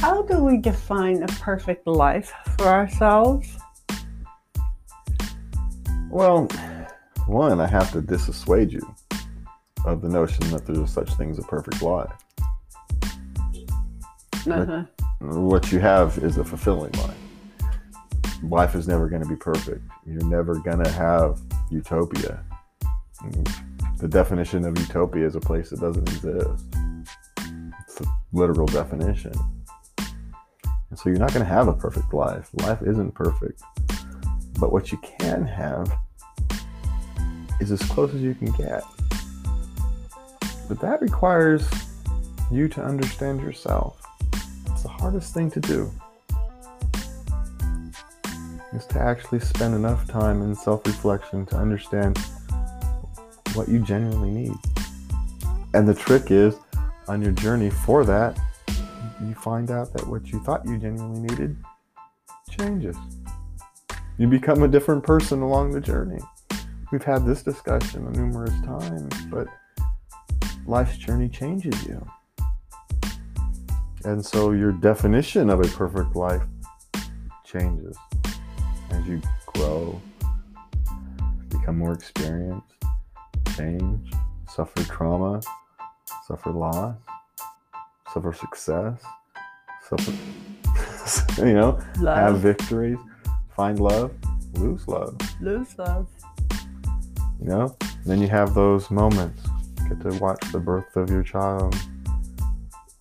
[0.00, 3.58] how do we define a perfect life for ourselves?
[6.08, 6.48] Well,
[7.26, 8.94] one, I have to dissuade you
[9.84, 12.12] of the notion that there's such thing as a perfect life.
[14.46, 14.84] Uh-huh.
[15.20, 17.18] What you have is a fulfilling life.
[18.42, 19.82] Life is never going to be perfect.
[20.06, 21.38] You're never going to have
[21.70, 22.42] utopia.
[23.98, 26.64] The definition of utopia is a place that doesn't exist.
[27.82, 29.34] It's a literal definition.
[30.90, 32.50] And so you're not going to have a perfect life.
[32.54, 33.62] Life isn't perfect.
[34.58, 35.90] But what you can have
[37.60, 38.82] is as close as you can get.
[40.68, 41.68] But that requires
[42.50, 44.04] you to understand yourself.
[44.66, 45.90] It's the hardest thing to do.
[48.72, 52.18] Is to actually spend enough time in self reflection to understand
[53.54, 54.56] what you genuinely need.
[55.74, 56.56] And the trick is,
[57.08, 58.38] on your journey for that,
[59.28, 61.56] you find out that what you thought you genuinely needed
[62.50, 62.96] changes.
[64.18, 66.20] You become a different person along the journey.
[66.92, 69.46] We've had this discussion numerous times, but
[70.66, 72.06] life's journey changes you.
[74.04, 76.42] And so your definition of a perfect life
[77.44, 77.96] changes
[78.90, 80.00] as you grow,
[81.48, 82.74] become more experienced,
[83.56, 84.12] change,
[84.48, 85.40] suffer trauma,
[86.26, 86.96] suffer loss,
[88.12, 89.02] suffer success,
[89.88, 90.12] suffer,
[91.46, 92.16] you know, Love.
[92.16, 92.98] have victories,
[93.54, 94.12] find love,
[94.54, 96.08] lose love, Lose love.
[97.40, 97.76] you know?
[98.06, 99.42] then you have those moments.
[99.88, 101.74] Get to watch the birth of your child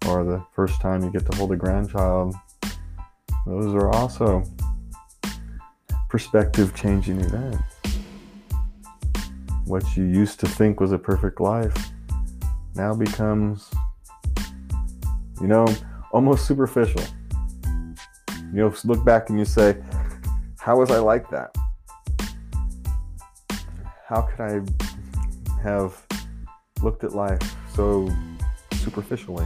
[0.08, 2.36] or the first time you get to hold a grandchild.
[3.46, 4.44] Those are also
[6.10, 7.64] perspective changing events.
[9.66, 11.92] What you used to think was a perfect life
[12.76, 13.70] now becomes,
[15.42, 15.68] you know,
[16.12, 17.02] almost superficial.
[18.52, 19.78] You know, look back and you say,
[20.60, 21.56] How was I like that?
[24.08, 26.02] How could I have
[26.82, 27.42] looked at life
[27.76, 28.10] so
[28.74, 29.46] superficially?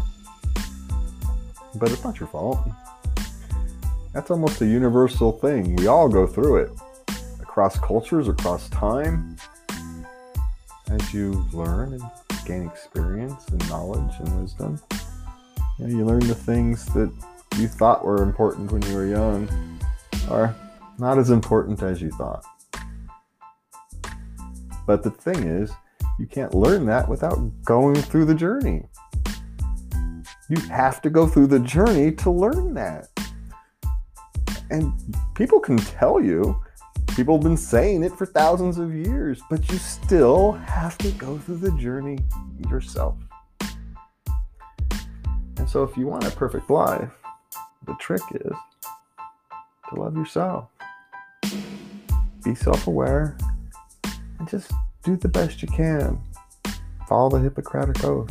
[1.76, 2.60] But it's not your fault.
[4.14, 5.76] That's almost a universal thing.
[5.76, 6.72] We all go through it
[7.42, 9.36] across cultures, across time.
[10.90, 12.04] As you learn and
[12.46, 14.80] gain experience and knowledge and wisdom,
[15.80, 17.12] you, know, you learn the things that
[17.58, 19.50] you thought were important when you were young
[20.30, 20.56] are
[20.98, 22.44] not as important as you thought.
[24.86, 25.72] But the thing is,
[26.20, 28.86] you can't learn that without going through the journey.
[30.50, 33.08] You have to go through the journey to learn that.
[34.70, 34.94] And
[35.36, 36.60] people can tell you,
[37.16, 41.38] people have been saying it for thousands of years, but you still have to go
[41.38, 42.20] through the journey
[42.70, 43.16] yourself.
[45.64, 47.10] And so, if you want a perfect life,
[47.88, 48.52] the trick is
[49.88, 50.68] to love yourself,
[52.44, 53.38] be self aware,
[54.40, 54.74] and just
[55.04, 56.22] do the best you can.
[57.08, 58.30] Follow the Hippocratic Oath.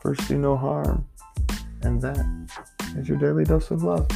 [0.00, 1.06] First, do no harm,
[1.82, 2.24] and that
[2.96, 4.08] is your daily dose of love.